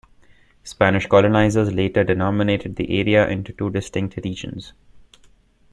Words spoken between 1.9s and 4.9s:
denominated the area into two distinct regions.